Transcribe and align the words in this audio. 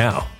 now. 0.00 0.39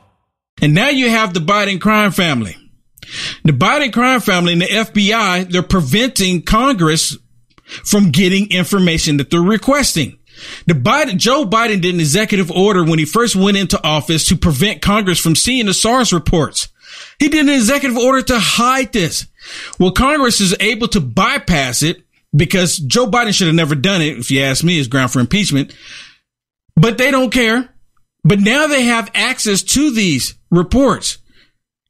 And 0.61 0.73
now 0.75 0.89
you 0.89 1.09
have 1.09 1.33
the 1.33 1.39
Biden 1.39 1.81
crime 1.81 2.11
family. 2.11 2.55
The 3.43 3.51
Biden 3.51 3.91
crime 3.91 4.21
family 4.21 4.53
and 4.53 4.61
the 4.61 4.67
FBI, 4.67 5.51
they're 5.51 5.63
preventing 5.63 6.43
Congress 6.43 7.17
from 7.65 8.11
getting 8.11 8.51
information 8.51 9.17
that 9.17 9.31
they're 9.31 9.41
requesting. 9.41 10.19
The 10.67 10.73
Biden, 10.73 11.17
Joe 11.17 11.45
Biden 11.45 11.81
did 11.81 11.93
an 11.93 11.99
executive 11.99 12.51
order 12.51 12.83
when 12.83 12.99
he 12.99 13.05
first 13.05 13.35
went 13.35 13.57
into 13.57 13.83
office 13.83 14.25
to 14.27 14.35
prevent 14.35 14.81
Congress 14.81 15.19
from 15.19 15.35
seeing 15.35 15.65
the 15.65 15.73
SARs 15.73 16.13
reports. 16.13 16.69
He 17.19 17.29
did 17.29 17.47
an 17.47 17.53
executive 17.53 17.97
order 17.97 18.21
to 18.23 18.39
hide 18.39 18.93
this. 18.93 19.27
Well, 19.79 19.91
Congress 19.91 20.41
is 20.41 20.55
able 20.59 20.87
to 20.89 21.01
bypass 21.01 21.83
it 21.83 22.03
because 22.35 22.77
Joe 22.77 23.07
Biden 23.07 23.33
should 23.33 23.47
have 23.47 23.55
never 23.55 23.75
done 23.75 24.01
it. 24.01 24.17
If 24.17 24.31
you 24.31 24.41
ask 24.41 24.63
me, 24.63 24.79
is 24.79 24.87
ground 24.87 25.11
for 25.11 25.19
impeachment, 25.19 25.75
but 26.75 26.97
they 26.97 27.11
don't 27.11 27.31
care. 27.31 27.69
But 28.23 28.39
now 28.39 28.67
they 28.67 28.83
have 28.83 29.11
access 29.13 29.63
to 29.63 29.91
these 29.91 30.35
reports. 30.49 31.17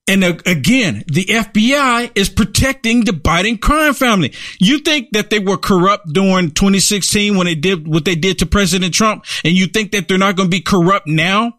And 0.08 0.24
again, 0.24 1.04
the 1.08 1.26
FBI 1.26 2.12
is 2.16 2.28
protecting 2.28 3.06
the 3.06 3.12
Biden 3.12 3.62
crime 3.62 3.94
family. 3.94 4.34
You 4.60 4.80
think 4.80 5.12
that 5.12 5.30
they 5.30 5.40
were 5.40 5.58
corrupt 5.58 6.12
during 6.12 6.52
2016 6.52 7.38
when 7.38 7.46
they 7.46 7.56
did 7.56 7.88
what 7.88 8.04
they 8.04 8.16
did 8.16 8.40
to 8.40 8.46
President 8.46 8.94
Trump, 8.94 9.26
and 9.46 9.54
you 9.54 9.68
think 9.68 9.92
that 9.92 10.08
they're 10.08 10.18
not 10.18 10.36
going 10.36 10.50
to 10.50 10.58
be 10.58 10.62
corrupt 10.62 11.08
now? 11.08 11.54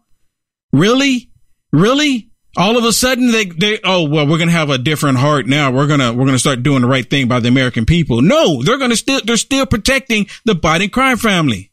Really? 0.71 1.31
Really? 1.71 2.29
All 2.55 2.77
of 2.77 2.83
a 2.83 2.93
sudden 2.93 3.31
they, 3.31 3.45
they, 3.45 3.79
oh, 3.83 4.07
well, 4.07 4.27
we're 4.27 4.37
going 4.37 4.49
to 4.49 4.55
have 4.55 4.69
a 4.69 4.77
different 4.77 5.17
heart 5.17 5.47
now. 5.47 5.71
We're 5.71 5.87
going 5.87 6.01
to, 6.01 6.11
we're 6.11 6.25
going 6.25 6.33
to 6.33 6.39
start 6.39 6.61
doing 6.61 6.81
the 6.81 6.87
right 6.87 7.09
thing 7.09 7.27
by 7.27 7.39
the 7.39 7.47
American 7.47 7.85
people. 7.85 8.21
No, 8.21 8.61
they're 8.61 8.77
going 8.77 8.91
to 8.91 8.97
still, 8.97 9.21
they're 9.25 9.37
still 9.37 9.65
protecting 9.65 10.27
the 10.45 10.53
Biden 10.53 10.91
crime 10.91 11.17
family. 11.17 11.71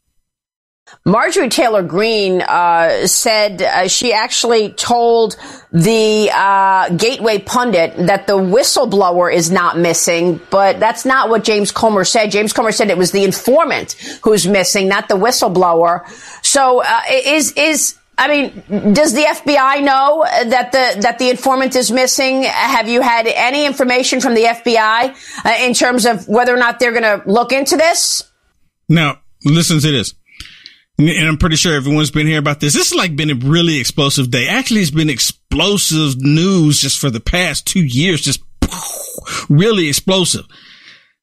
Marjorie 1.05 1.49
Taylor 1.49 1.81
Greene 1.81 2.41
uh, 2.41 3.07
said 3.07 3.61
uh, 3.61 3.87
she 3.87 4.13
actually 4.13 4.69
told 4.73 5.35
the 5.71 6.29
uh, 6.33 6.89
Gateway 6.89 7.39
pundit 7.39 7.95
that 7.97 8.27
the 8.27 8.37
whistleblower 8.37 9.33
is 9.33 9.49
not 9.49 9.77
missing, 9.77 10.39
but 10.49 10.79
that's 10.79 11.05
not 11.05 11.29
what 11.29 11.43
James 11.43 11.71
Comer 11.71 12.03
said. 12.03 12.29
James 12.29 12.53
Comer 12.53 12.71
said 12.71 12.89
it 12.89 12.97
was 12.97 13.11
the 13.11 13.23
informant 13.23 13.93
who's 14.23 14.47
missing, 14.47 14.87
not 14.87 15.07
the 15.07 15.15
whistleblower. 15.15 16.07
So 16.45 16.83
uh, 16.83 17.01
is 17.09 17.53
is 17.53 17.97
I 18.17 18.27
mean, 18.27 18.93
does 18.93 19.13
the 19.13 19.23
FBI 19.23 19.83
know 19.83 20.23
that 20.23 20.71
the 20.71 21.01
that 21.01 21.17
the 21.17 21.31
informant 21.31 21.75
is 21.75 21.91
missing? 21.91 22.43
Have 22.43 22.87
you 22.87 23.01
had 23.01 23.25
any 23.25 23.65
information 23.65 24.21
from 24.21 24.35
the 24.35 24.43
FBI 24.43 25.45
uh, 25.45 25.65
in 25.65 25.73
terms 25.73 26.05
of 26.05 26.27
whether 26.27 26.53
or 26.53 26.59
not 26.59 26.79
they're 26.79 26.91
going 26.91 27.01
to 27.01 27.23
look 27.25 27.51
into 27.51 27.77
this? 27.77 28.21
Now, 28.87 29.21
listen 29.43 29.79
to 29.79 29.91
this 29.91 30.13
and 31.09 31.27
I'm 31.27 31.37
pretty 31.37 31.55
sure 31.55 31.75
everyone's 31.75 32.11
been 32.11 32.27
here 32.27 32.39
about 32.39 32.59
this. 32.59 32.73
This 32.73 32.89
has 32.89 32.97
like 32.97 33.15
been 33.15 33.29
a 33.29 33.35
really 33.35 33.79
explosive 33.79 34.31
day. 34.31 34.47
Actually, 34.47 34.81
it's 34.81 34.91
been 34.91 35.09
explosive 35.09 36.21
news 36.21 36.79
just 36.79 36.99
for 36.99 37.09
the 37.09 37.19
past 37.19 37.67
two 37.67 37.83
years, 37.83 38.21
just 38.21 38.43
really 39.49 39.87
explosive. 39.87 40.45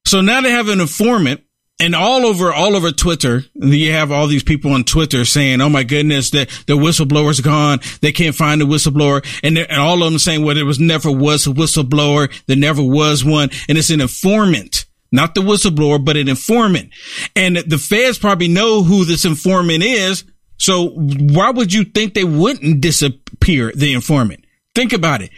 So 0.06 0.20
now 0.20 0.40
they 0.40 0.50
have 0.50 0.68
an 0.68 0.80
informant 0.80 1.42
and 1.80 1.94
all 1.94 2.26
over, 2.26 2.52
all 2.52 2.74
over 2.74 2.90
Twitter, 2.90 3.44
you 3.54 3.92
have 3.92 4.10
all 4.10 4.26
these 4.26 4.42
people 4.42 4.72
on 4.72 4.82
Twitter 4.82 5.24
saying, 5.24 5.60
"Oh 5.60 5.68
my 5.68 5.84
goodness, 5.84 6.30
the 6.30 6.46
the 6.66 6.76
whistleblower's 6.76 7.40
gone. 7.40 7.78
They 8.00 8.10
can't 8.10 8.34
find 8.34 8.60
the 8.60 8.66
whistleblower," 8.66 9.24
and, 9.44 9.56
and 9.56 9.80
all 9.80 10.02
of 10.02 10.10
them 10.10 10.18
saying, 10.18 10.44
"Well, 10.44 10.56
there 10.56 10.66
was 10.66 10.80
never 10.80 11.10
was 11.10 11.46
a 11.46 11.50
whistleblower. 11.50 12.32
There 12.46 12.56
never 12.56 12.82
was 12.82 13.24
one, 13.24 13.50
and 13.68 13.78
it's 13.78 13.90
an 13.90 14.00
informant." 14.00 14.86
Not 15.10 15.34
the 15.34 15.40
whistleblower, 15.40 16.04
but 16.04 16.16
an 16.16 16.28
informant. 16.28 16.90
And 17.34 17.56
the 17.56 17.78
feds 17.78 18.18
probably 18.18 18.48
know 18.48 18.82
who 18.82 19.04
this 19.04 19.24
informant 19.24 19.82
is. 19.82 20.24
So 20.58 20.90
why 20.90 21.50
would 21.50 21.72
you 21.72 21.84
think 21.84 22.14
they 22.14 22.24
wouldn't 22.24 22.80
disappear 22.80 23.72
the 23.74 23.94
informant? 23.94 24.44
Think 24.74 24.92
about 24.92 25.22
it. 25.22 25.30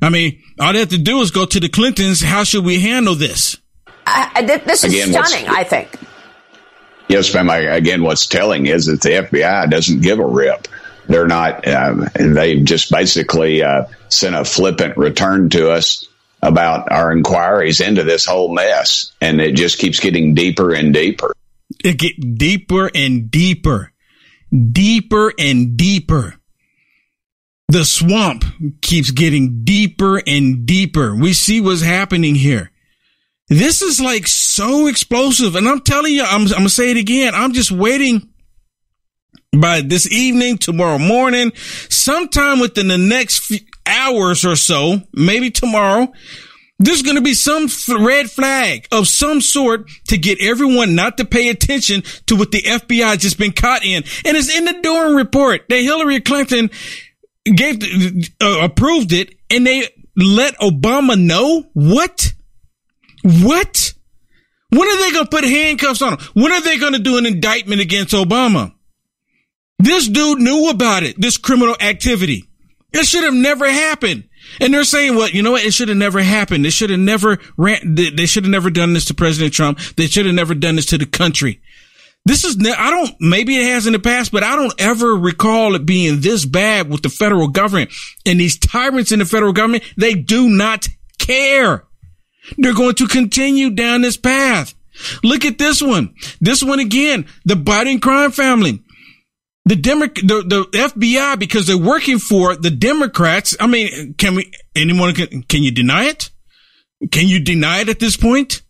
I 0.00 0.08
mean, 0.08 0.42
all 0.58 0.72
they 0.72 0.80
have 0.80 0.88
to 0.88 0.98
do 0.98 1.20
is 1.20 1.30
go 1.30 1.46
to 1.46 1.60
the 1.60 1.68
Clintons. 1.68 2.20
How 2.20 2.42
should 2.44 2.64
we 2.64 2.80
handle 2.80 3.14
this? 3.14 3.56
Uh, 4.06 4.42
this 4.42 4.82
is 4.82 4.92
again, 4.92 5.12
stunning, 5.12 5.48
I 5.48 5.62
think. 5.62 5.94
Yes, 7.08 7.32
ma'am. 7.34 7.50
I, 7.50 7.58
Again, 7.58 8.02
what's 8.02 8.26
telling 8.26 8.66
is 8.66 8.86
that 8.86 9.00
the 9.02 9.10
FBI 9.10 9.70
doesn't 9.70 10.02
give 10.02 10.18
a 10.18 10.26
rip. 10.26 10.66
They're 11.06 11.26
not, 11.26 11.66
um, 11.68 12.08
they 12.14 12.60
just 12.60 12.90
basically 12.90 13.62
uh, 13.62 13.84
sent 14.08 14.34
a 14.34 14.44
flippant 14.44 14.96
return 14.96 15.50
to 15.50 15.70
us 15.70 16.08
about 16.42 16.90
our 16.90 17.12
inquiries 17.12 17.80
into 17.80 18.02
this 18.02 18.26
whole 18.26 18.52
mess. 18.52 19.12
And 19.20 19.40
it 19.40 19.54
just 19.54 19.78
keeps 19.78 20.00
getting 20.00 20.34
deeper 20.34 20.74
and 20.74 20.92
deeper. 20.92 21.32
It 21.84 21.98
get 21.98 22.36
deeper 22.36 22.90
and 22.94 23.30
deeper, 23.30 23.92
deeper 24.72 25.32
and 25.38 25.76
deeper. 25.76 26.34
The 27.68 27.84
swamp 27.84 28.44
keeps 28.82 29.10
getting 29.10 29.64
deeper 29.64 30.22
and 30.26 30.66
deeper. 30.66 31.14
We 31.14 31.32
see 31.32 31.60
what's 31.60 31.80
happening 31.80 32.34
here. 32.34 32.70
This 33.48 33.80
is 33.82 34.00
like 34.00 34.26
so 34.26 34.86
explosive. 34.86 35.56
And 35.56 35.68
I'm 35.68 35.80
telling 35.80 36.12
you, 36.12 36.22
I'm, 36.22 36.42
I'm 36.52 36.64
to 36.64 36.68
say 36.68 36.90
it 36.90 36.96
again. 36.96 37.34
I'm 37.34 37.52
just 37.52 37.70
waiting 37.70 38.31
by 39.58 39.82
this 39.82 40.10
evening, 40.10 40.58
tomorrow 40.58 40.98
morning, 40.98 41.52
sometime 41.88 42.58
within 42.58 42.88
the 42.88 42.98
next 42.98 43.52
hours 43.86 44.44
or 44.44 44.56
so, 44.56 45.02
maybe 45.12 45.50
tomorrow, 45.50 46.10
there's 46.78 47.02
going 47.02 47.16
to 47.16 47.22
be 47.22 47.34
some 47.34 47.68
red 48.04 48.30
flag 48.30 48.88
of 48.90 49.06
some 49.06 49.40
sort 49.40 49.88
to 50.08 50.16
get 50.16 50.40
everyone 50.40 50.94
not 50.94 51.18
to 51.18 51.24
pay 51.24 51.48
attention 51.48 52.02
to 52.26 52.34
what 52.34 52.50
the 52.50 52.62
FBI 52.62 53.18
just 53.18 53.38
been 53.38 53.52
caught 53.52 53.84
in. 53.84 54.02
And 54.24 54.36
it's 54.36 54.54
in 54.54 54.64
the 54.64 54.80
Durham 54.82 55.14
report 55.14 55.62
that 55.68 55.80
Hillary 55.80 56.20
Clinton 56.20 56.70
gave, 57.44 57.82
uh, 58.40 58.60
approved 58.62 59.12
it 59.12 59.34
and 59.50 59.66
they 59.66 59.86
let 60.16 60.58
Obama 60.58 61.20
know 61.20 61.64
what? 61.74 62.32
What? 63.22 63.94
When 64.70 64.88
are 64.88 64.96
they 64.96 65.12
going 65.12 65.26
to 65.26 65.30
put 65.30 65.44
handcuffs 65.44 66.00
on 66.00 66.14
him? 66.14 66.20
When 66.32 66.52
are 66.52 66.62
they 66.62 66.78
going 66.78 66.94
to 66.94 66.98
do 66.98 67.18
an 67.18 67.26
indictment 67.26 67.82
against 67.82 68.14
Obama? 68.14 68.72
This 69.82 70.06
dude 70.06 70.38
knew 70.38 70.70
about 70.70 71.02
it, 71.02 71.20
this 71.20 71.36
criminal 71.36 71.74
activity. 71.80 72.48
It 72.92 73.04
should 73.04 73.24
have 73.24 73.34
never 73.34 73.68
happened. 73.68 74.28
And 74.60 74.72
they're 74.72 74.84
saying, 74.84 75.16
well, 75.16 75.28
you 75.28 75.42
know 75.42 75.52
what? 75.52 75.64
It 75.64 75.74
should 75.74 75.88
have 75.88 75.98
never 75.98 76.22
happened. 76.22 76.64
They 76.64 76.70
should 76.70 76.90
have 76.90 77.00
never 77.00 77.38
ran, 77.56 77.96
they 77.96 78.26
should 78.26 78.44
have 78.44 78.50
never 78.50 78.70
done 78.70 78.92
this 78.92 79.06
to 79.06 79.14
President 79.14 79.52
Trump. 79.52 79.80
They 79.96 80.06
should 80.06 80.26
have 80.26 80.36
never 80.36 80.54
done 80.54 80.76
this 80.76 80.86
to 80.86 80.98
the 80.98 81.06
country. 81.06 81.60
This 82.24 82.44
is, 82.44 82.56
I 82.64 82.90
don't, 82.90 83.12
maybe 83.18 83.56
it 83.56 83.72
has 83.72 83.88
in 83.88 83.92
the 83.92 83.98
past, 83.98 84.30
but 84.30 84.44
I 84.44 84.54
don't 84.54 84.80
ever 84.80 85.16
recall 85.16 85.74
it 85.74 85.84
being 85.84 86.20
this 86.20 86.44
bad 86.44 86.88
with 86.88 87.02
the 87.02 87.08
federal 87.08 87.48
government 87.48 87.90
and 88.24 88.38
these 88.38 88.56
tyrants 88.56 89.10
in 89.10 89.18
the 89.18 89.24
federal 89.24 89.52
government. 89.52 89.82
They 89.96 90.14
do 90.14 90.48
not 90.48 90.86
care. 91.18 91.84
They're 92.56 92.74
going 92.74 92.94
to 92.96 93.08
continue 93.08 93.70
down 93.70 94.02
this 94.02 94.16
path. 94.16 94.74
Look 95.24 95.44
at 95.44 95.58
this 95.58 95.82
one. 95.82 96.14
This 96.40 96.62
one 96.62 96.78
again, 96.78 97.26
the 97.44 97.54
Biden 97.54 98.00
crime 98.00 98.30
family 98.30 98.84
the 99.64 99.76
Demo- 99.76 100.06
the, 100.06 100.42
the 100.46 100.68
FBI 100.72 101.38
because 101.38 101.66
they're 101.66 101.78
working 101.78 102.18
for 102.18 102.56
the 102.56 102.70
Democrats. 102.70 103.56
I 103.60 103.66
mean, 103.66 104.14
can 104.14 104.34
we, 104.34 104.52
anyone 104.74 105.14
can, 105.14 105.42
can 105.44 105.62
you 105.62 105.70
deny 105.70 106.04
it? 106.04 106.30
Can 107.10 107.28
you 107.28 107.40
deny 107.40 107.80
it 107.80 107.88
at 107.88 107.98
this 107.98 108.16
point? 108.16 108.62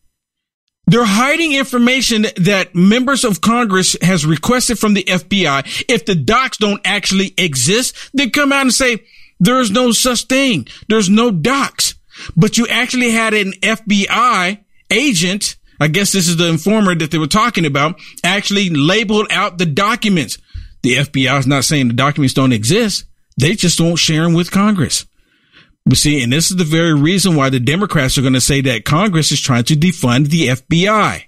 They're 0.86 1.04
hiding 1.04 1.54
information 1.54 2.26
that 2.36 2.74
members 2.74 3.24
of 3.24 3.40
Congress 3.40 3.96
has 4.02 4.26
requested 4.26 4.78
from 4.78 4.94
the 4.94 5.04
FBI. 5.04 5.84
If 5.88 6.06
the 6.06 6.14
docs 6.14 6.56
don't 6.56 6.80
actually 6.84 7.34
exist, 7.38 8.10
they 8.14 8.28
come 8.28 8.52
out 8.52 8.62
and 8.62 8.74
say, 8.74 8.98
there's 9.38 9.70
no 9.70 9.92
such 9.92 10.24
thing. 10.24 10.66
There's 10.88 11.08
no 11.08 11.30
docs, 11.30 11.94
but 12.36 12.58
you 12.58 12.66
actually 12.68 13.10
had 13.10 13.34
an 13.34 13.52
FBI 13.60 14.58
agent. 14.90 15.56
I 15.80 15.88
guess 15.88 16.12
this 16.12 16.28
is 16.28 16.36
the 16.36 16.48
informer 16.48 16.94
that 16.94 17.10
they 17.10 17.18
were 17.18 17.26
talking 17.26 17.66
about 17.66 17.98
actually 18.22 18.70
labeled 18.70 19.28
out 19.30 19.58
the 19.58 19.66
documents. 19.66 20.38
The 20.82 20.96
FBI 20.96 21.38
is 21.38 21.46
not 21.46 21.64
saying 21.64 21.88
the 21.88 21.94
documents 21.94 22.34
don't 22.34 22.52
exist. 22.52 23.04
They 23.40 23.54
just 23.54 23.80
won't 23.80 23.98
share 23.98 24.22
them 24.24 24.34
with 24.34 24.50
Congress. 24.50 25.06
But 25.84 25.98
see, 25.98 26.22
and 26.22 26.32
this 26.32 26.50
is 26.50 26.56
the 26.56 26.64
very 26.64 26.94
reason 26.94 27.34
why 27.34 27.50
the 27.50 27.60
Democrats 27.60 28.16
are 28.16 28.22
going 28.22 28.34
to 28.34 28.40
say 28.40 28.60
that 28.62 28.84
Congress 28.84 29.32
is 29.32 29.40
trying 29.40 29.64
to 29.64 29.74
defund 29.74 30.28
the 30.28 30.48
FBI. 30.48 31.24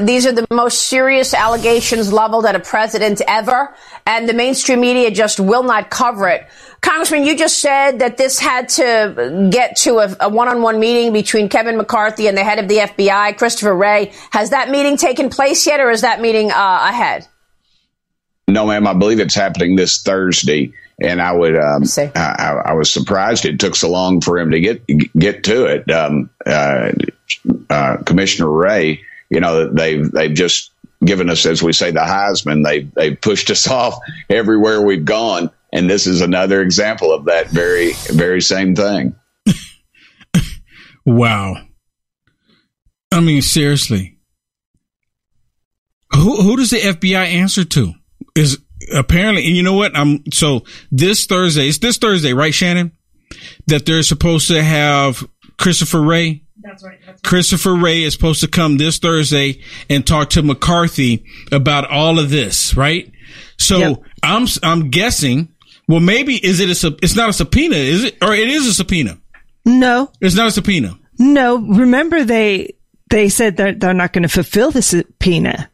These 0.00 0.26
are 0.26 0.32
the 0.32 0.46
most 0.50 0.84
serious 0.84 1.32
allegations 1.32 2.12
leveled 2.12 2.46
at 2.46 2.56
a 2.56 2.60
president 2.60 3.22
ever, 3.28 3.74
and 4.06 4.28
the 4.28 4.34
mainstream 4.34 4.80
media 4.80 5.10
just 5.10 5.38
will 5.38 5.62
not 5.62 5.88
cover 5.88 6.28
it. 6.28 6.46
Congressman, 6.80 7.24
you 7.24 7.36
just 7.36 7.60
said 7.60 8.00
that 8.00 8.16
this 8.16 8.38
had 8.40 8.68
to 8.70 9.48
get 9.50 9.76
to 9.76 9.98
a, 9.98 10.16
a 10.20 10.28
one-on-one 10.28 10.80
meeting 10.80 11.12
between 11.12 11.48
Kevin 11.48 11.76
McCarthy 11.76 12.26
and 12.26 12.36
the 12.36 12.42
head 12.42 12.58
of 12.58 12.68
the 12.68 12.78
FBI, 12.78 13.38
Christopher 13.38 13.74
Wray. 13.74 14.12
Has 14.30 14.50
that 14.50 14.68
meeting 14.68 14.96
taken 14.96 15.30
place 15.30 15.64
yet, 15.66 15.80
or 15.80 15.90
is 15.90 16.00
that 16.00 16.20
meeting 16.20 16.50
uh, 16.50 16.80
ahead? 16.88 17.28
No, 18.48 18.66
ma'am. 18.66 18.86
I 18.86 18.94
believe 18.94 19.20
it's 19.20 19.34
happening 19.34 19.76
this 19.76 20.00
Thursday, 20.02 20.72
and 20.98 21.20
I 21.20 21.32
would. 21.32 21.54
Um, 21.54 21.84
I, 22.16 22.62
I, 22.64 22.72
was 22.72 22.90
surprised 22.90 23.44
it 23.44 23.60
took 23.60 23.76
so 23.76 23.90
long 23.90 24.22
for 24.22 24.38
him 24.38 24.50
to 24.50 24.58
get 24.58 24.82
get 25.18 25.44
to 25.44 25.66
it. 25.66 25.90
Um, 25.90 26.30
uh, 26.46 26.92
uh, 27.68 27.98
Commissioner 27.98 28.48
Wray, 28.48 29.02
you 29.28 29.40
know, 29.40 29.68
they've 29.70 30.10
they've 30.10 30.34
just 30.34 30.70
given 31.04 31.28
us, 31.28 31.44
as 31.44 31.62
we 31.62 31.74
say, 31.74 31.90
the 31.90 32.00
Heisman. 32.00 32.64
They 32.64 32.80
they 32.80 33.14
pushed 33.14 33.50
us 33.50 33.68
off 33.70 33.98
everywhere 34.30 34.80
we've 34.80 35.04
gone, 35.04 35.50
and 35.70 35.90
this 35.90 36.06
is 36.06 36.22
another 36.22 36.62
example 36.62 37.12
of 37.12 37.26
that 37.26 37.48
very 37.48 37.92
very 38.08 38.40
same 38.40 38.74
thing. 38.74 39.14
wow. 41.04 41.54
I 43.12 43.20
mean, 43.20 43.42
seriously. 43.42 44.16
Who 46.14 46.40
who 46.40 46.56
does 46.56 46.70
the 46.70 46.78
FBI 46.78 47.26
answer 47.26 47.64
to? 47.64 47.92
Is 48.38 48.58
apparently, 48.94 49.46
and 49.46 49.56
you 49.56 49.62
know 49.62 49.74
what? 49.74 49.96
I'm 49.96 50.22
so 50.32 50.64
this 50.90 51.26
Thursday, 51.26 51.68
it's 51.68 51.78
this 51.78 51.98
Thursday, 51.98 52.32
right, 52.32 52.54
Shannon? 52.54 52.92
That 53.66 53.84
they're 53.84 54.02
supposed 54.02 54.48
to 54.48 54.62
have 54.62 55.28
Christopher 55.58 56.00
Wray. 56.00 56.44
That's 56.60 56.82
right. 56.82 56.98
That's 57.04 57.08
right. 57.08 57.22
Christopher 57.22 57.74
Wray 57.74 58.04
is 58.04 58.14
supposed 58.14 58.40
to 58.40 58.48
come 58.48 58.78
this 58.78 58.98
Thursday 58.98 59.60
and 59.90 60.06
talk 60.06 60.30
to 60.30 60.42
McCarthy 60.42 61.24
about 61.52 61.90
all 61.90 62.18
of 62.18 62.30
this, 62.30 62.76
right? 62.76 63.10
So 63.58 63.78
yep. 63.78 64.02
I'm 64.22 64.46
I'm 64.62 64.90
guessing. 64.90 65.54
Well, 65.88 66.00
maybe 66.00 66.34
is 66.34 66.60
it 66.60 66.68
a 66.84 66.96
it's 67.02 67.16
not 67.16 67.30
a 67.30 67.32
subpoena, 67.32 67.76
is 67.76 68.04
it? 68.04 68.18
Or 68.22 68.34
it 68.34 68.48
is 68.48 68.66
a 68.66 68.74
subpoena? 68.74 69.18
No, 69.64 70.10
it's 70.20 70.34
not 70.34 70.48
a 70.48 70.50
subpoena. 70.50 70.98
No, 71.18 71.58
remember 71.58 72.24
they 72.24 72.74
they 73.10 73.28
said 73.28 73.56
that 73.56 73.80
they're 73.80 73.94
not 73.94 74.12
going 74.12 74.22
to 74.22 74.28
fulfill 74.28 74.70
the 74.70 74.82
subpoena. 74.82 75.70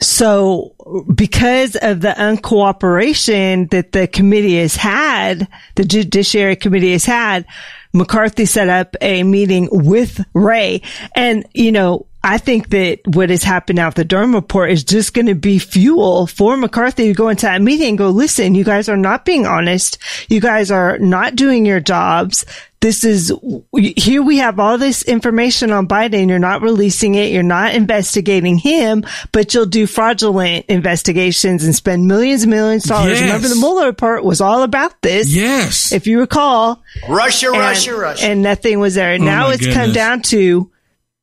So 0.00 0.74
because 1.14 1.76
of 1.76 2.00
the 2.00 2.14
uncooperation 2.16 3.70
that 3.70 3.92
the 3.92 4.06
committee 4.06 4.58
has 4.60 4.76
had, 4.76 5.48
the 5.74 5.84
judiciary 5.84 6.56
committee 6.56 6.92
has 6.92 7.04
had, 7.04 7.44
McCarthy 7.92 8.44
set 8.44 8.68
up 8.68 8.96
a 9.00 9.22
meeting 9.22 9.68
with 9.70 10.24
Wray. 10.34 10.82
And, 11.16 11.46
you 11.54 11.72
know, 11.72 12.06
I 12.22 12.38
think 12.38 12.70
that 12.70 13.00
what 13.06 13.30
has 13.30 13.44
happened 13.44 13.78
out 13.78 13.94
the 13.94 14.04
Durham 14.04 14.34
report 14.34 14.72
is 14.72 14.82
just 14.82 15.14
going 15.14 15.26
to 15.26 15.36
be 15.36 15.58
fuel 15.58 16.26
for 16.26 16.56
McCarthy 16.56 17.06
to 17.06 17.14
go 17.14 17.28
into 17.28 17.46
that 17.46 17.62
meeting 17.62 17.90
and 17.90 17.98
go, 17.98 18.10
listen, 18.10 18.56
you 18.56 18.64
guys 18.64 18.88
are 18.88 18.96
not 18.96 19.24
being 19.24 19.46
honest. 19.46 19.98
You 20.28 20.40
guys 20.40 20.70
are 20.70 20.98
not 20.98 21.36
doing 21.36 21.64
your 21.64 21.78
jobs. 21.78 22.44
This 22.80 23.02
is 23.02 23.32
here 23.74 24.22
we 24.22 24.38
have 24.38 24.60
all 24.60 24.78
this 24.78 25.02
information 25.02 25.72
on 25.72 25.88
Biden. 25.88 26.28
You're 26.28 26.38
not 26.38 26.62
releasing 26.62 27.16
it. 27.16 27.32
You're 27.32 27.42
not 27.42 27.74
investigating 27.74 28.56
him, 28.56 29.04
but 29.32 29.52
you'll 29.52 29.66
do 29.66 29.86
fraudulent 29.86 30.66
investigations 30.66 31.64
and 31.64 31.74
spend 31.74 32.06
millions 32.06 32.44
and 32.44 32.50
millions 32.50 32.84
of 32.84 32.90
dollars. 32.90 33.20
Yes. 33.20 33.22
Remember 33.22 33.48
the 33.48 33.56
Mueller 33.56 33.86
report 33.86 34.22
was 34.22 34.40
all 34.40 34.62
about 34.62 35.02
this. 35.02 35.34
Yes. 35.34 35.90
If 35.92 36.06
you 36.06 36.20
recall. 36.20 36.82
Russia, 37.08 37.48
and, 37.48 37.58
Russia, 37.58 37.96
Russia. 37.96 38.26
And 38.26 38.42
nothing 38.42 38.78
was 38.78 38.94
there. 38.94 39.14
Oh 39.14 39.16
now 39.24 39.50
it's 39.50 39.58
goodness. 39.58 39.76
come 39.76 39.92
down 39.92 40.22
to 40.22 40.70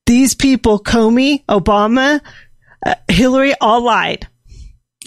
these 0.06 0.36
people, 0.36 0.80
Comey, 0.80 1.44
Obama, 1.46 2.22
uh, 2.86 2.96
Hillary, 3.08 3.54
all 3.60 3.82
lied. 3.82 4.28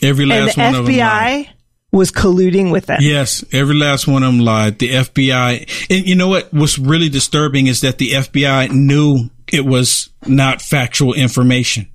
Every 0.03 0.25
And 0.25 0.31
last 0.47 0.57
the 0.57 0.63
one 0.63 0.75
of 0.75 0.87
them 0.87 0.97
lied. 0.97 1.47
FBI 1.47 1.49
was 1.91 2.11
colluding 2.13 2.71
with 2.71 2.87
them. 2.87 2.99
Yes, 3.01 3.45
every 3.53 3.75
last 3.75 4.07
one 4.07 4.23
of 4.23 4.33
them 4.33 4.41
lied. 4.45 4.79
The 4.79 4.91
FBI, 4.91 5.87
and 5.91 6.07
you 6.07 6.15
know 6.15 6.29
what? 6.29 6.53
What's 6.53 6.79
really 6.79 7.09
disturbing 7.09 7.67
is 7.67 7.81
that 7.81 7.99
the 7.99 8.13
FBI 8.13 8.71
knew 8.71 9.31
it 9.53 9.65
was 9.65 10.11
not 10.27 10.61
factual 10.61 11.15
information. 11.15 11.89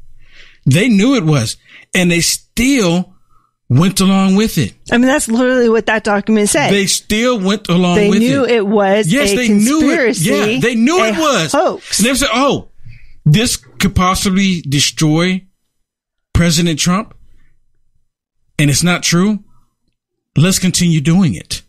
They 0.66 0.88
knew 0.90 1.16
it 1.16 1.24
was, 1.24 1.58
and 1.94 2.10
they 2.10 2.22
still 2.22 3.14
went 3.70 4.00
along 4.02 4.36
with 4.36 4.58
it. 4.58 4.74
I 4.92 4.98
mean, 4.98 5.08
that's 5.08 5.28
literally 5.28 5.70
what 5.70 5.86
that 5.88 6.04
document 6.04 6.50
said. 6.50 6.72
They 6.72 6.86
still 6.88 7.40
went 7.40 7.70
along 7.70 7.96
They 7.98 8.10
with 8.10 8.20
knew 8.20 8.46
it. 8.46 8.52
it 8.52 8.68
was 8.68 9.12
yes, 9.12 9.32
a 9.32 9.36
they 9.36 9.50
knew 9.50 9.90
it. 9.92 10.20
Yeah, 10.20 10.60
they 10.60 10.76
knew 10.76 11.00
a 11.04 11.08
it 11.10 11.18
was 11.18 11.52
hoax. 11.52 12.00
And 12.00 12.08
they 12.08 12.14
said, 12.16 12.30
"Oh, 12.34 12.70
this 13.26 13.58
could 13.58 13.96
possibly 13.96 14.62
destroy 14.62 15.46
President 16.34 16.80
Trump," 16.80 17.14
and 18.60 18.70
it's 18.70 18.84
not 18.84 19.04
true. 19.04 19.44
Let's 20.36 20.60
continue 20.60 21.00
doing 21.02 21.36
it. 21.36 21.62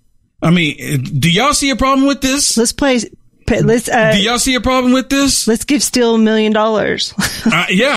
I 0.42 0.50
mean, 0.50 1.02
do 1.18 1.30
y'all 1.30 1.54
see 1.54 1.70
a 1.70 1.76
problem 1.76 2.06
with 2.06 2.20
this? 2.20 2.56
Let's 2.56 2.72
play. 2.72 3.00
Let's 3.48 3.88
uh, 3.88 4.12
do 4.12 4.22
y'all 4.22 4.38
see 4.38 4.54
a 4.54 4.60
problem 4.60 4.92
with 4.92 5.10
this? 5.10 5.46
let's 5.46 5.64
give 5.64 5.82
Steele 5.82 6.14
a 6.14 6.18
million 6.18 6.52
dollars. 6.52 7.14
Uh, 7.46 7.66
yeah. 7.68 7.96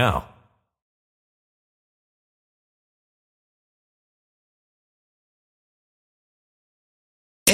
now. 0.01 0.30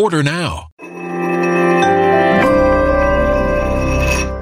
Order 0.00 0.22
now. 0.22 0.70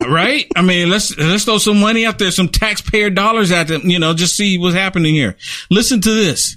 Right? 0.08 0.46
I 0.56 0.62
mean, 0.62 0.88
let's 0.88 1.16
let's 1.18 1.44
throw 1.44 1.58
some 1.58 1.80
money 1.80 2.06
out 2.06 2.18
there, 2.18 2.30
some 2.30 2.48
taxpayer 2.48 3.10
dollars 3.10 3.52
at 3.52 3.68
them, 3.68 3.82
you 3.84 3.98
know, 3.98 4.14
just 4.14 4.36
see 4.36 4.58
what's 4.58 4.74
happening 4.74 5.14
here. 5.14 5.36
Listen 5.70 6.00
to 6.00 6.10
this. 6.10 6.56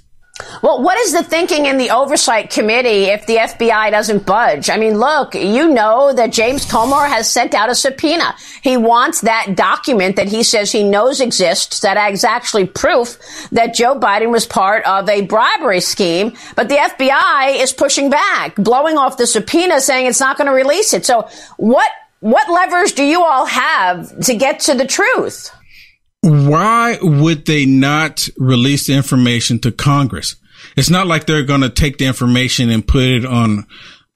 Well, 0.62 0.82
what 0.82 0.96
is 0.98 1.12
the 1.12 1.22
thinking 1.22 1.66
in 1.66 1.76
the 1.76 1.90
oversight 1.90 2.50
committee 2.50 3.04
if 3.04 3.26
the 3.26 3.36
FBI 3.36 3.90
doesn't 3.90 4.24
budge? 4.24 4.70
I 4.70 4.78
mean, 4.78 4.98
look, 4.98 5.34
you 5.34 5.68
know 5.68 6.12
that 6.14 6.32
James 6.32 6.64
Comer 6.64 7.06
has 7.06 7.30
sent 7.30 7.52
out 7.52 7.68
a 7.68 7.74
subpoena. 7.74 8.34
He 8.62 8.76
wants 8.76 9.20
that 9.20 9.54
document 9.56 10.16
that 10.16 10.28
he 10.28 10.42
says 10.42 10.72
he 10.72 10.84
knows 10.84 11.20
exists 11.20 11.80
that 11.80 12.12
is 12.12 12.24
actually 12.24 12.66
proof 12.66 13.18
that 13.50 13.74
Joe 13.74 13.98
Biden 13.98 14.30
was 14.30 14.46
part 14.46 14.84
of 14.86 15.08
a 15.08 15.22
bribery 15.22 15.80
scheme. 15.80 16.34
But 16.56 16.68
the 16.68 16.76
FBI 16.76 17.62
is 17.62 17.72
pushing 17.72 18.08
back, 18.08 18.56
blowing 18.56 18.96
off 18.96 19.18
the 19.18 19.26
subpoena, 19.26 19.80
saying 19.80 20.06
it's 20.06 20.20
not 20.20 20.38
going 20.38 20.48
to 20.48 20.54
release 20.54 20.94
it. 20.94 21.04
So 21.04 21.28
what 21.56 21.90
what 22.22 22.50
levers 22.50 22.92
do 22.92 23.04
you 23.04 23.22
all 23.22 23.44
have 23.44 24.24
to 24.24 24.34
get 24.34 24.60
to 24.60 24.74
the 24.74 24.86
truth? 24.86 25.50
why 26.22 26.98
would 27.02 27.46
they 27.46 27.66
not 27.66 28.28
release 28.38 28.86
the 28.86 28.94
information 28.94 29.58
to 29.58 29.72
Congress? 29.72 30.36
It's 30.76 30.90
not 30.90 31.08
like 31.08 31.26
they're 31.26 31.42
going 31.42 31.62
to 31.62 31.68
take 31.68 31.98
the 31.98 32.06
information 32.06 32.70
and 32.70 32.86
put 32.86 33.02
it 33.02 33.26
on 33.26 33.66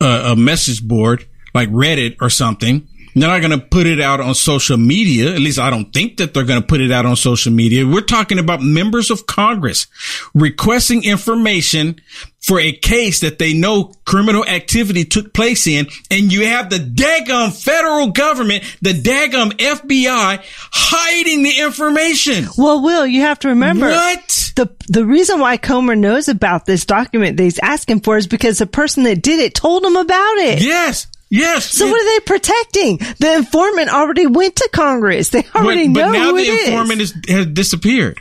a, 0.01 0.33
a 0.33 0.37
message 0.37 0.87
board 0.87 1.27
like 1.53 1.69
Reddit 1.71 2.17
or 2.21 2.31
something. 2.31 2.87
They're 3.17 3.31
not 3.31 3.41
going 3.41 3.59
to 3.59 3.67
put 3.67 3.87
it 3.87 3.99
out 3.99 4.21
on 4.21 4.35
social 4.35 4.77
media. 4.77 5.33
At 5.33 5.41
least 5.41 5.59
I 5.59 5.71
don't 5.71 5.91
think 5.91 6.19
that 6.19 6.35
they're 6.35 6.45
going 6.45 6.61
to 6.61 6.67
put 6.67 6.83
it 6.83 6.93
out 6.93 7.07
on 7.07 7.17
social 7.17 7.51
media. 7.51 7.87
We're 7.87 8.03
talking 8.03 8.39
about 8.39 8.61
members 8.61 9.11
of 9.11 9.25
Congress 9.25 9.87
requesting 10.35 11.03
information 11.03 11.99
for 12.43 12.61
a 12.61 12.73
case 12.73 13.21
that 13.21 13.39
they 13.39 13.55
know 13.55 13.95
criminal 14.05 14.45
activity 14.45 15.07
took 15.07 15.33
place 15.33 15.67
in. 15.67 15.87
And 16.11 16.31
you 16.31 16.47
have 16.47 16.69
the 16.69 16.77
daggum 16.77 17.53
federal 17.53 18.09
government, 18.13 18.65
the 18.83 18.93
daggum 18.93 19.51
FBI 19.53 20.45
hiding 20.71 21.43
the 21.43 21.59
information. 21.59 22.47
Well, 22.59 22.83
Will, 22.83 23.07
you 23.07 23.23
have 23.23 23.39
to 23.41 23.49
remember 23.49 23.89
what 23.89 24.53
the, 24.57 24.71
the 24.89 25.07
reason 25.07 25.41
why 25.41 25.57
Comer 25.57 25.97
knows 25.97 26.29
about 26.29 26.67
this 26.67 26.85
document 26.85 27.39
that 27.39 27.43
he's 27.43 27.59
asking 27.61 28.01
for 28.01 28.19
is 28.19 28.27
because 28.27 28.59
the 28.59 28.67
person 28.67 29.05
that 29.05 29.23
did 29.23 29.41
it 29.41 29.55
told 29.55 29.85
him 29.85 29.97
about 29.97 30.37
it. 30.37 30.63
Yes. 30.63 31.07
Yes. 31.29 31.65
So 31.71 31.87
what 31.89 32.01
are 32.01 32.15
they 32.15 32.21
protecting? 32.25 32.99
The 33.19 33.35
informant 33.37 33.89
already 33.91 34.27
went 34.27 34.57
to 34.57 34.69
Congress. 34.73 35.31
They 35.31 35.43
already 35.55 35.89
but, 35.89 36.01
know 36.01 36.07
but 36.13 36.19
now 36.19 36.31
who 36.31 36.37
the 36.37 36.43
it 36.51 36.69
informant 36.69 37.01
is. 37.01 37.13
is, 37.13 37.35
has 37.35 37.47
disappeared, 37.47 38.21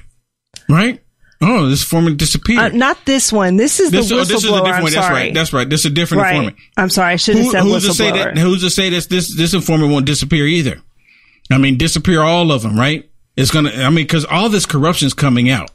right? 0.68 1.02
Oh, 1.42 1.68
this 1.68 1.84
informant 1.84 2.18
disappeared. 2.18 2.60
Uh, 2.60 2.70
not 2.70 2.98
this 3.06 3.32
one. 3.32 3.58
This 3.58 3.80
is 3.80 3.92
This, 3.92 4.10
the 4.10 4.16
oh, 4.16 4.20
whistleblower. 4.22 4.28
this 4.28 4.44
is 4.44 4.46
a 4.46 4.52
different 4.52 4.76
I'm 4.78 4.84
one. 4.84 4.92
That's 4.94 5.10
right. 5.12 5.34
That's 5.34 5.54
right. 5.54 5.70
This 5.70 5.80
is 5.82 5.86
a 5.88 5.90
different 5.94 6.24
Right. 6.24 6.30
informant. 6.36 6.58
I'm 6.78 6.90
sorry. 6.90 7.14
I 7.14 7.16
should 7.18 7.36
have 7.36 7.46
Who- 7.46 7.52
said 7.52 7.64
who's 7.64 7.86
to 7.86 7.94
say 7.94 8.12
that? 8.12 8.38
Who's 8.38 8.62
to 8.62 8.70
say 8.70 8.90
that 8.90 9.10
this 9.10 9.36
this 9.36 9.54
informant 9.54 9.92
won't 9.92 10.06
disappear 10.06 10.46
either? 10.48 10.82
I 11.52 11.58
mean, 11.60 11.78
disappear 11.78 12.22
all 12.22 12.52
of 12.52 12.64
them, 12.64 12.76
right? 12.78 13.08
It's 13.38 13.52
gonna. 13.52 13.70
I 13.70 13.90
mean, 13.90 14.06
because 14.06 14.26
all 14.26 14.50
this 14.50 14.66
corruption 14.66 15.06
is 15.08 15.14
coming 15.14 15.50
out. 15.52 15.70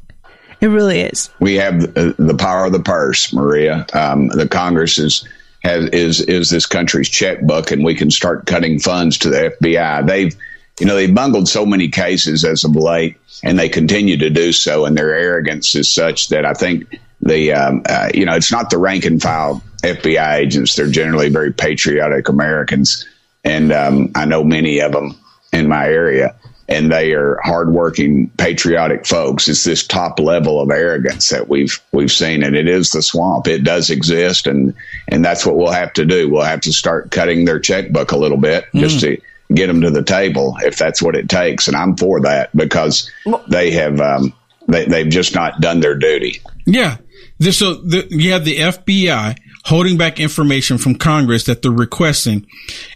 It 0.60 0.66
really 0.68 1.00
is. 1.00 1.30
we 1.40 1.54
have 1.56 1.84
uh, 1.96 2.12
the 2.18 2.34
power 2.36 2.64
of 2.66 2.72
the 2.72 2.80
purse, 2.80 3.32
Maria. 3.32 3.86
Um, 3.94 4.28
the 4.28 4.48
Congress 4.48 4.98
is 4.98 5.26
has 5.62 5.90
is 5.90 6.20
is 6.20 6.50
this 6.50 6.66
country's 6.66 7.08
checkbook, 7.08 7.70
and 7.70 7.84
we 7.84 7.94
can 7.94 8.10
start 8.10 8.46
cutting 8.46 8.78
funds 8.78 9.18
to 9.18 9.30
the 9.30 9.56
FBI. 9.60 10.06
They've 10.06 10.34
you 10.78 10.86
know 10.86 10.94
they've 10.94 11.14
bungled 11.14 11.48
so 11.48 11.66
many 11.66 11.88
cases 11.88 12.44
as 12.44 12.64
of 12.64 12.76
late, 12.76 13.16
and 13.42 13.58
they 13.58 13.68
continue 13.68 14.16
to 14.18 14.30
do 14.30 14.52
so, 14.52 14.86
and 14.86 14.96
their 14.96 15.14
arrogance 15.14 15.74
is 15.74 15.92
such 15.92 16.28
that 16.28 16.46
I 16.46 16.54
think 16.54 16.98
the 17.20 17.52
um, 17.52 17.82
uh, 17.88 18.10
you 18.14 18.24
know 18.24 18.34
it's 18.34 18.52
not 18.52 18.70
the 18.70 18.78
rank 18.78 19.04
and 19.04 19.20
file 19.20 19.62
FBI 19.82 20.36
agents; 20.36 20.74
they're 20.74 20.88
generally 20.88 21.28
very 21.28 21.52
patriotic 21.52 22.28
Americans, 22.28 23.06
and 23.44 23.72
um, 23.72 24.12
I 24.14 24.24
know 24.24 24.42
many 24.42 24.80
of 24.80 24.92
them 24.92 25.18
in 25.52 25.68
my 25.68 25.86
area 25.86 26.36
and 26.70 26.90
they 26.90 27.12
are 27.12 27.38
hardworking, 27.42 28.30
patriotic 28.38 29.04
folks. 29.04 29.48
It's 29.48 29.64
this 29.64 29.84
top 29.84 30.20
level 30.20 30.60
of 30.60 30.70
arrogance 30.70 31.28
that 31.28 31.48
we've 31.48 31.78
we've 31.92 32.12
seen, 32.12 32.44
and 32.44 32.54
it 32.54 32.68
is 32.68 32.90
the 32.90 33.02
swamp. 33.02 33.48
It 33.48 33.64
does 33.64 33.90
exist, 33.90 34.46
and 34.46 34.72
and 35.08 35.24
that's 35.24 35.44
what 35.44 35.56
we'll 35.56 35.72
have 35.72 35.92
to 35.94 36.06
do. 36.06 36.30
We'll 36.30 36.44
have 36.44 36.60
to 36.62 36.72
start 36.72 37.10
cutting 37.10 37.44
their 37.44 37.58
checkbook 37.58 38.12
a 38.12 38.16
little 38.16 38.38
bit 38.38 38.66
just 38.74 39.00
to 39.00 39.20
get 39.52 39.66
them 39.66 39.80
to 39.80 39.90
the 39.90 40.04
table 40.04 40.56
if 40.60 40.78
that's 40.78 41.02
what 41.02 41.16
it 41.16 41.28
takes. 41.28 41.66
And 41.66 41.76
I'm 41.76 41.96
for 41.96 42.20
that 42.20 42.56
because 42.56 43.10
they 43.48 43.72
have 43.72 44.00
um, 44.00 44.32
they 44.68 44.86
they've 44.86 45.10
just 45.10 45.34
not 45.34 45.60
done 45.60 45.80
their 45.80 45.96
duty. 45.96 46.40
Yeah. 46.66 46.98
This, 47.38 47.58
so 47.58 47.74
the, 47.74 48.06
you 48.10 48.32
have 48.32 48.44
the 48.44 48.58
FBI 48.58 49.38
holding 49.64 49.96
back 49.96 50.18
information 50.18 50.78
from 50.78 50.94
Congress 50.94 51.44
that 51.44 51.62
they're 51.62 51.70
requesting, 51.70 52.46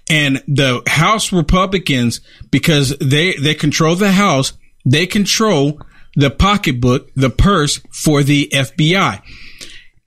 and 0.08 0.42
the 0.46 0.82
House 0.86 1.32
Republicans 1.32 2.20
because 2.50 2.96
they 2.98 3.34
they 3.34 3.54
control 3.54 3.96
the 3.96 4.12
House, 4.12 4.52
they 4.84 5.06
control 5.06 5.80
the 6.16 6.30
pocketbook, 6.30 7.12
the 7.14 7.30
purse 7.30 7.80
for 7.90 8.22
the 8.22 8.48
FBI, 8.52 9.22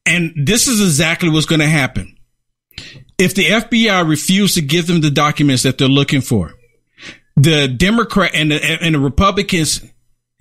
and 0.05 0.33
this 0.35 0.67
is 0.67 0.81
exactly 0.81 1.29
what's 1.29 1.45
going 1.45 1.59
to 1.59 1.67
happen. 1.67 2.15
If 3.17 3.33
the 3.33 3.45
FBI 3.45 4.07
refuse 4.07 4.53
to 4.55 4.61
give 4.61 4.87
them 4.87 5.01
the 5.01 5.09
documents 5.09 5.63
that 5.63 5.77
they're 5.77 5.87
looking 5.87 6.21
for, 6.21 6.53
the 7.35 7.67
Democrat 7.67 8.31
and 8.33 8.51
the, 8.51 8.63
and 8.63 8.95
the 8.95 8.99
Republicans 8.99 9.83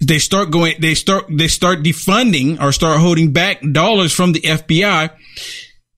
they 0.01 0.19
start 0.19 0.51
going 0.51 0.75
they 0.81 0.95
start 0.95 1.25
they 1.31 1.49
start 1.49 1.83
defunding 1.83 2.61
or 2.61 2.73
start 2.73 3.01
holding 3.01 3.33
back 3.33 3.61
dollars 3.73 4.13
from 4.13 4.33
the 4.33 4.41
FBI 4.41 5.11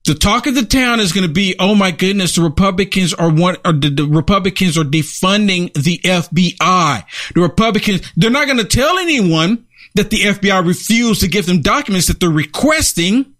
the 0.05 0.15
talk 0.15 0.47
of 0.47 0.55
the 0.55 0.65
town 0.65 0.99
is 0.99 1.11
going 1.11 1.27
to 1.27 1.33
be 1.33 1.55
oh 1.59 1.75
my 1.75 1.91
goodness 1.91 2.35
the 2.35 2.41
republicans 2.41 3.13
are 3.13 3.31
one 3.31 3.57
or 3.65 3.73
the, 3.73 3.89
the 3.89 4.05
republicans 4.05 4.77
are 4.77 4.83
defunding 4.83 5.71
the 5.73 5.99
FBI 5.99 7.03
the 7.35 7.41
republicans 7.41 8.01
they're 8.15 8.29
not 8.29 8.45
going 8.45 8.57
to 8.57 8.63
tell 8.63 8.97
anyone 8.97 9.65
that 9.95 10.09
the 10.09 10.17
FBI 10.17 10.65
refused 10.65 11.21
to 11.21 11.27
give 11.27 11.45
them 11.45 11.61
documents 11.61 12.07
that 12.07 12.19
they're 12.19 12.29
requesting 12.29 13.33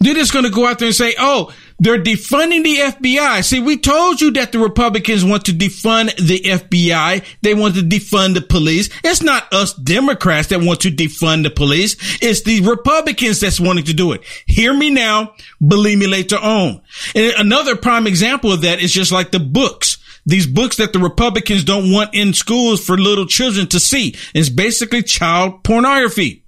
they're 0.00 0.14
just 0.14 0.32
going 0.32 0.46
to 0.46 0.50
go 0.50 0.66
out 0.66 0.78
there 0.78 0.86
and 0.86 0.94
say, 0.94 1.14
oh, 1.18 1.52
they're 1.78 2.02
defunding 2.02 2.64
the 2.64 2.76
FBI. 2.76 3.44
See, 3.44 3.60
we 3.60 3.76
told 3.76 4.20
you 4.20 4.30
that 4.32 4.50
the 4.50 4.58
Republicans 4.58 5.24
want 5.24 5.44
to 5.44 5.52
defund 5.52 6.16
the 6.16 6.40
FBI. 6.40 7.24
They 7.42 7.54
want 7.54 7.74
to 7.74 7.82
defund 7.82 8.34
the 8.34 8.40
police. 8.40 8.88
It's 9.04 9.22
not 9.22 9.52
us 9.52 9.74
Democrats 9.74 10.48
that 10.48 10.60
want 10.60 10.80
to 10.80 10.90
defund 10.90 11.42
the 11.42 11.50
police. 11.50 11.96
It's 12.22 12.42
the 12.42 12.62
Republicans 12.62 13.40
that's 13.40 13.60
wanting 13.60 13.84
to 13.84 13.94
do 13.94 14.12
it. 14.12 14.22
Hear 14.46 14.72
me 14.72 14.88
now. 14.88 15.34
Believe 15.66 15.98
me 15.98 16.06
later 16.06 16.36
on. 16.36 16.80
And 17.14 17.34
another 17.36 17.76
prime 17.76 18.06
example 18.06 18.52
of 18.52 18.62
that 18.62 18.80
is 18.80 18.92
just 18.92 19.12
like 19.12 19.32
the 19.32 19.40
books. 19.40 19.98
These 20.24 20.46
books 20.46 20.76
that 20.76 20.94
the 20.94 20.98
Republicans 20.98 21.64
don't 21.64 21.92
want 21.92 22.14
in 22.14 22.32
schools 22.32 22.84
for 22.84 22.96
little 22.96 23.26
children 23.26 23.66
to 23.68 23.80
see. 23.80 24.16
It's 24.34 24.48
basically 24.48 25.02
child 25.02 25.62
pornography. 25.62 26.44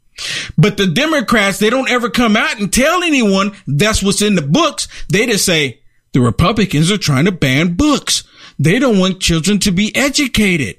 But 0.56 0.76
the 0.76 0.86
Democrats, 0.86 1.58
they 1.58 1.70
don't 1.70 1.90
ever 1.90 2.10
come 2.10 2.36
out 2.36 2.60
and 2.60 2.72
tell 2.72 3.02
anyone 3.02 3.52
that's 3.66 4.02
what's 4.02 4.22
in 4.22 4.34
the 4.34 4.42
books. 4.42 4.88
They 5.10 5.26
just 5.26 5.44
say 5.44 5.80
the 6.12 6.20
Republicans 6.20 6.90
are 6.90 6.98
trying 6.98 7.24
to 7.24 7.32
ban 7.32 7.74
books. 7.74 8.24
They 8.58 8.78
don't 8.78 8.98
want 8.98 9.20
children 9.20 9.58
to 9.60 9.72
be 9.72 9.94
educated. 9.96 10.76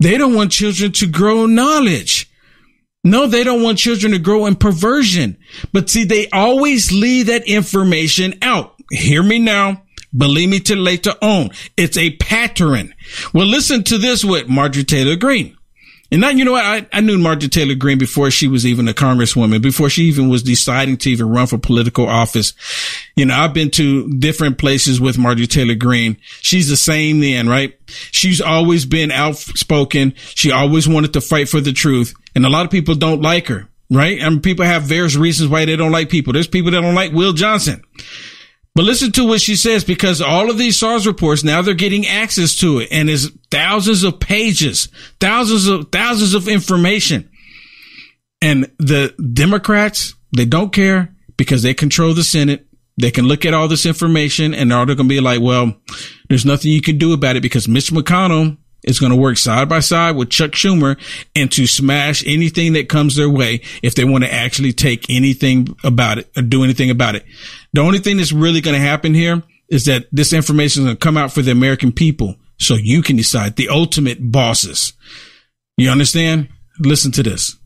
They 0.00 0.18
don't 0.18 0.34
want 0.34 0.52
children 0.52 0.92
to 0.92 1.06
grow 1.06 1.46
knowledge. 1.46 2.30
No, 3.04 3.26
they 3.26 3.44
don't 3.44 3.62
want 3.62 3.78
children 3.78 4.12
to 4.12 4.18
grow 4.18 4.46
in 4.46 4.56
perversion. 4.56 5.38
But 5.72 5.88
see, 5.88 6.04
they 6.04 6.28
always 6.30 6.90
leave 6.90 7.26
that 7.26 7.46
information 7.46 8.34
out. 8.42 8.74
Hear 8.90 9.22
me 9.22 9.38
now. 9.38 9.84
Believe 10.16 10.48
me 10.48 10.60
till 10.60 10.78
later 10.78 11.12
on. 11.22 11.50
It's 11.76 11.96
a 11.96 12.16
pattern. 12.16 12.94
Well, 13.32 13.46
listen 13.46 13.84
to 13.84 13.98
this 13.98 14.24
with 14.24 14.48
Marjorie 14.48 14.84
Taylor 14.84 15.16
Greene. 15.16 15.56
And 16.10 16.20
now, 16.20 16.28
you 16.28 16.44
know 16.44 16.52
what? 16.52 16.64
I, 16.64 16.86
I 16.92 17.00
knew 17.00 17.18
Marjorie 17.18 17.48
Taylor 17.48 17.74
Greene 17.74 17.98
before 17.98 18.30
she 18.30 18.46
was 18.46 18.64
even 18.64 18.86
a 18.88 18.92
congresswoman, 18.92 19.60
before 19.60 19.90
she 19.90 20.04
even 20.04 20.28
was 20.28 20.42
deciding 20.42 20.98
to 20.98 21.10
even 21.10 21.28
run 21.28 21.46
for 21.46 21.58
political 21.58 22.08
office. 22.08 22.52
You 23.16 23.26
know, 23.26 23.34
I've 23.34 23.54
been 23.54 23.70
to 23.72 24.08
different 24.08 24.58
places 24.58 25.00
with 25.00 25.18
Marjorie 25.18 25.48
Taylor 25.48 25.74
Greene. 25.74 26.16
She's 26.40 26.68
the 26.68 26.76
same 26.76 27.20
then, 27.20 27.48
right? 27.48 27.78
She's 27.86 28.40
always 28.40 28.86
been 28.86 29.10
outspoken. 29.10 30.14
She 30.16 30.52
always 30.52 30.88
wanted 30.88 31.12
to 31.14 31.20
fight 31.20 31.48
for 31.48 31.60
the 31.60 31.72
truth. 31.72 32.14
And 32.34 32.46
a 32.46 32.50
lot 32.50 32.64
of 32.64 32.70
people 32.70 32.94
don't 32.94 33.22
like 33.22 33.48
her, 33.48 33.68
right? 33.90 34.22
I 34.22 34.28
mean, 34.28 34.40
people 34.40 34.64
have 34.64 34.84
various 34.84 35.16
reasons 35.16 35.50
why 35.50 35.64
they 35.64 35.76
don't 35.76 35.92
like 35.92 36.08
people. 36.08 36.32
There's 36.32 36.46
people 36.46 36.70
that 36.70 36.82
don't 36.82 36.94
like 36.94 37.12
Will 37.12 37.32
Johnson. 37.32 37.82
But 38.76 38.84
listen 38.84 39.10
to 39.12 39.24
what 39.24 39.40
she 39.40 39.56
says 39.56 39.84
because 39.84 40.20
all 40.20 40.50
of 40.50 40.58
these 40.58 40.78
SARs 40.78 41.06
reports 41.06 41.42
now 41.42 41.62
they're 41.62 41.72
getting 41.72 42.06
access 42.06 42.54
to 42.56 42.80
it 42.80 42.88
and 42.92 43.08
it's 43.08 43.30
thousands 43.50 44.04
of 44.04 44.20
pages, 44.20 44.88
thousands 45.18 45.66
of 45.66 45.90
thousands 45.90 46.34
of 46.34 46.46
information. 46.46 47.30
And 48.42 48.70
the 48.78 49.14
Democrats, 49.32 50.14
they 50.36 50.44
don't 50.44 50.74
care 50.74 51.14
because 51.38 51.62
they 51.62 51.72
control 51.72 52.12
the 52.12 52.22
Senate. 52.22 52.66
They 53.00 53.10
can 53.10 53.24
look 53.24 53.46
at 53.46 53.54
all 53.54 53.66
this 53.66 53.86
information 53.86 54.52
and 54.52 54.70
they're 54.70 54.84
going 54.84 54.98
to 54.98 55.04
be 55.04 55.20
like, 55.20 55.40
well, 55.40 55.74
there's 56.28 56.44
nothing 56.44 56.70
you 56.70 56.82
can 56.82 56.98
do 56.98 57.14
about 57.14 57.36
it 57.36 57.42
because 57.42 57.66
Mitch 57.66 57.90
McConnell 57.90 58.58
is 58.86 59.00
going 59.00 59.10
to 59.10 59.16
work 59.16 59.36
side 59.36 59.68
by 59.68 59.80
side 59.80 60.16
with 60.16 60.30
Chuck 60.30 60.52
Schumer 60.52 60.98
and 61.34 61.50
to 61.52 61.66
smash 61.66 62.26
anything 62.26 62.72
that 62.74 62.88
comes 62.88 63.16
their 63.16 63.28
way 63.28 63.60
if 63.82 63.94
they 63.94 64.04
want 64.04 64.24
to 64.24 64.32
actually 64.32 64.72
take 64.72 65.10
anything 65.10 65.76
about 65.84 66.18
it 66.18 66.30
or 66.36 66.42
do 66.42 66.64
anything 66.64 66.90
about 66.90 67.16
it. 67.16 67.24
The 67.72 67.80
only 67.80 67.98
thing 67.98 68.16
that's 68.16 68.32
really 68.32 68.60
going 68.60 68.76
to 68.76 68.80
happen 68.80 69.12
here 69.12 69.42
is 69.68 69.84
that 69.86 70.06
this 70.12 70.32
information 70.32 70.82
is 70.82 70.86
going 70.86 70.96
to 70.96 71.04
come 71.04 71.16
out 71.16 71.32
for 71.32 71.42
the 71.42 71.50
American 71.50 71.92
people 71.92 72.36
so 72.58 72.74
you 72.74 73.02
can 73.02 73.16
decide 73.16 73.56
the 73.56 73.68
ultimate 73.68 74.18
bosses. 74.20 74.92
You 75.76 75.90
understand? 75.90 76.48
Listen 76.78 77.10
to 77.12 77.22
this. 77.22 77.56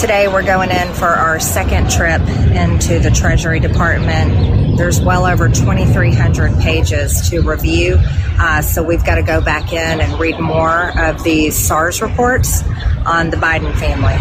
Today 0.00 0.28
we're 0.28 0.44
going 0.44 0.70
in 0.70 0.92
for 0.94 1.08
our 1.08 1.38
second 1.38 1.90
trip 1.90 2.22
into 2.22 2.98
the 2.98 3.10
Treasury 3.14 3.60
Department. 3.60 4.69
There's 4.76 5.00
well 5.00 5.26
over 5.26 5.48
2,300 5.48 6.58
pages 6.60 7.28
to 7.30 7.40
review, 7.40 7.96
uh, 8.38 8.62
so 8.62 8.82
we've 8.82 9.04
got 9.04 9.16
to 9.16 9.22
go 9.22 9.40
back 9.40 9.72
in 9.72 10.00
and 10.00 10.18
read 10.18 10.38
more 10.40 10.98
of 10.98 11.22
these 11.22 11.56
SARs 11.56 12.00
reports 12.00 12.62
on 13.06 13.30
the 13.30 13.36
Biden 13.36 13.74
family. 13.78 14.16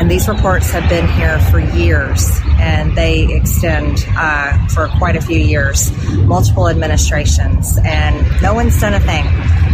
And 0.00 0.10
these 0.10 0.28
reports 0.28 0.70
have 0.70 0.88
been 0.88 1.06
here 1.08 1.38
for 1.50 1.60
years, 1.60 2.30
and 2.58 2.96
they 2.96 3.34
extend 3.34 4.06
uh, 4.16 4.66
for 4.68 4.88
quite 4.96 5.14
a 5.14 5.20
few 5.20 5.38
years, 5.38 5.92
multiple 6.24 6.70
administrations, 6.70 7.78
and 7.84 8.26
no 8.40 8.54
one's 8.54 8.80
done 8.80 8.94
a 8.94 9.00
thing. 9.00 9.26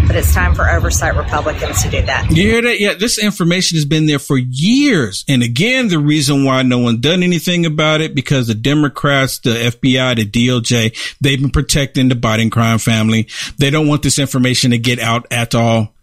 But 0.09 0.17
it's 0.17 0.35
time 0.35 0.55
for 0.55 0.69
oversight 0.69 1.15
Republicans 1.15 1.83
to 1.83 1.91
do 1.91 2.03
that. 2.03 2.29
You 2.31 2.43
hear 2.43 2.63
that? 2.63 2.81
Yeah, 2.81 2.95
this 2.95 3.23
information 3.23 3.77
has 3.77 3.85
been 3.85 4.07
there 4.07 4.19
for 4.19 4.37
years. 4.37 5.25
And 5.29 5.45
again, 5.45 5.89
the 5.89 5.99
reason 5.99 6.45
why 6.45 6.63
no 6.63 6.79
one 6.79 7.01
done 7.01 7.23
anything 7.23 7.65
about 7.65 8.01
it 8.01 8.15
because 8.15 8.49
the 8.49 8.55
Democrats, 8.55 9.39
the 9.39 9.51
FBI, 9.51 10.16
the 10.17 10.29
DOJ, 10.29 11.17
they've 11.21 11.41
been 11.41 11.51
protecting 11.51 12.09
the 12.09 12.15
Biden 12.15 12.51
crime 12.51 12.79
family. 12.79 13.29
They 13.59 13.71
don't 13.71 13.89
want 13.89 14.03
this 14.03 14.19
information 14.19 14.73
to 14.73 14.79
get 14.79 14.99
out 14.99 15.27
at 15.31 15.55
all. 15.55 15.95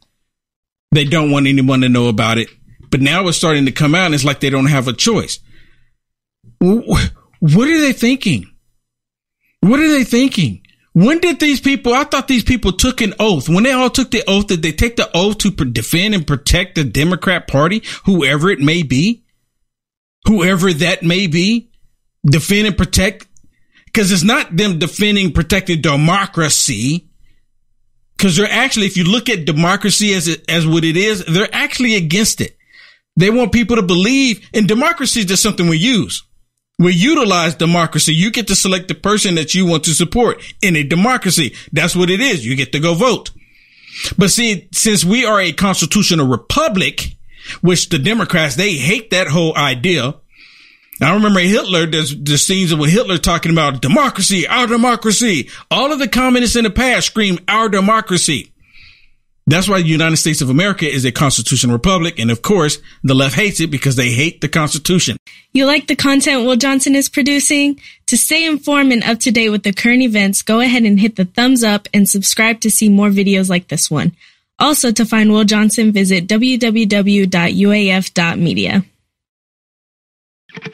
They 0.91 1.05
don't 1.05 1.31
want 1.31 1.47
anyone 1.47 1.81
to 1.81 1.89
know 1.89 2.07
about 2.07 2.37
it. 2.37 2.49
But 2.89 3.01
now 3.01 3.27
it's 3.27 3.37
starting 3.37 3.65
to 3.65 3.71
come 3.71 3.95
out 3.95 4.05
and 4.05 4.15
it's 4.15 4.23
like 4.23 4.39
they 4.39 4.51
don't 4.51 4.67
have 4.67 4.87
a 4.87 4.93
choice. 4.93 5.39
What 6.59 7.67
are 7.67 7.81
they 7.81 7.93
thinking? 7.93 8.49
What 9.61 9.79
are 9.79 9.89
they 9.89 10.03
thinking? 10.03 10.61
When 10.93 11.17
did 11.17 11.39
these 11.39 11.59
people, 11.59 11.93
I 11.93 12.03
thought 12.03 12.27
these 12.27 12.43
people 12.43 12.71
took 12.71 13.01
an 13.01 13.15
oath. 13.19 13.49
When 13.49 13.63
they 13.63 13.71
all 13.71 13.89
took 13.89 14.11
the 14.11 14.23
oath, 14.27 14.45
did 14.45 14.61
they 14.61 14.71
take 14.71 14.95
the 14.95 15.09
oath 15.15 15.39
to 15.39 15.49
defend 15.49 16.13
and 16.13 16.27
protect 16.27 16.75
the 16.75 16.83
Democrat 16.83 17.47
party, 17.47 17.81
whoever 18.05 18.51
it 18.51 18.59
may 18.59 18.83
be? 18.83 19.23
Whoever 20.25 20.71
that 20.71 21.01
may 21.01 21.25
be? 21.25 21.71
Defend 22.23 22.67
and 22.67 22.77
protect? 22.77 23.25
Cause 23.93 24.11
it's 24.11 24.23
not 24.23 24.55
them 24.55 24.79
defending, 24.79 25.31
protecting 25.31 25.81
democracy. 25.81 27.09
Cause 28.17 28.37
they're 28.37 28.49
actually, 28.49 28.87
if 28.87 28.97
you 28.97 29.03
look 29.03 29.29
at 29.29 29.45
democracy 29.45 30.13
as 30.13 30.27
it, 30.27 30.49
as 30.49 30.65
what 30.65 30.83
it 30.83 30.97
is, 30.97 31.23
they're 31.25 31.53
actually 31.53 31.95
against 31.95 32.41
it. 32.41 32.57
They 33.15 33.29
want 33.29 33.51
people 33.51 33.75
to 33.75 33.83
believe 33.83 34.49
in 34.53 34.65
democracy 34.65 35.19
is 35.19 35.25
just 35.27 35.43
something 35.43 35.67
we 35.67 35.77
use. 35.77 36.23
We 36.79 36.93
utilize 36.93 37.53
democracy. 37.53 38.15
You 38.15 38.31
get 38.31 38.47
to 38.47 38.55
select 38.55 38.87
the 38.87 38.95
person 38.95 39.35
that 39.35 39.53
you 39.53 39.65
want 39.65 39.83
to 39.83 39.91
support 39.91 40.41
in 40.61 40.75
a 40.75 40.83
democracy. 40.83 41.53
That's 41.71 41.95
what 41.95 42.09
it 42.09 42.19
is. 42.19 42.45
You 42.45 42.55
get 42.55 42.71
to 42.71 42.79
go 42.79 42.95
vote. 42.95 43.29
But 44.17 44.31
see, 44.31 44.67
since 44.71 45.05
we 45.05 45.25
are 45.25 45.39
a 45.39 45.51
constitutional 45.51 46.27
republic, 46.27 47.15
which 47.61 47.89
the 47.89 47.99
Democrats, 47.99 48.55
they 48.55 48.73
hate 48.73 49.11
that 49.11 49.27
whole 49.27 49.55
idea. 49.55 50.15
I 51.01 51.13
remember 51.13 51.39
Hitler, 51.39 51.85
there's 51.85 52.15
the 52.15 52.37
scenes 52.37 52.73
with 52.73 52.91
Hitler 52.91 53.17
talking 53.17 53.51
about 53.51 53.81
democracy, 53.81 54.47
our 54.47 54.67
democracy. 54.67 55.49
All 55.71 55.91
of 55.91 55.99
the 55.99 56.07
communists 56.07 56.55
in 56.55 56.63
the 56.63 56.69
past 56.69 57.07
scream 57.07 57.39
our 57.47 57.67
democracy. 57.67 58.51
That's 59.45 59.67
why 59.67 59.81
the 59.81 59.89
United 59.89 60.15
States 60.17 60.41
of 60.41 60.49
America 60.49 60.89
is 60.89 61.03
a 61.03 61.11
constitutional 61.11 61.73
republic. 61.73 62.17
And 62.17 62.31
of 62.31 62.41
course, 62.41 62.77
the 63.03 63.13
left 63.13 63.35
hates 63.35 63.59
it 63.59 63.71
because 63.71 63.97
they 63.97 64.11
hate 64.11 64.39
the 64.39 64.47
Constitution. 64.47 65.17
You 65.51 65.65
like 65.65 65.87
the 65.87 65.97
content 65.97 66.45
Will 66.45 66.55
Johnson 66.55 66.95
is 66.95 67.09
producing? 67.09 67.81
To 68.05 68.15
stay 68.15 68.45
informed 68.45 68.93
and 68.93 69.03
up 69.03 69.19
to 69.19 69.31
date 69.31 69.49
with 69.49 69.63
the 69.63 69.73
current 69.73 70.01
events, 70.01 70.41
go 70.41 70.61
ahead 70.61 70.83
and 70.83 70.97
hit 70.99 71.17
the 71.17 71.25
thumbs 71.25 71.61
up 71.63 71.89
and 71.93 72.07
subscribe 72.07 72.61
to 72.61 72.71
see 72.71 72.87
more 72.87 73.09
videos 73.09 73.49
like 73.49 73.67
this 73.67 73.91
one. 73.91 74.13
Also, 74.59 74.91
to 74.91 75.03
find 75.03 75.31
Will 75.31 75.43
Johnson, 75.43 75.91
visit 75.91 76.27
www.uaf.media. 76.27 78.85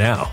now. 0.00 0.32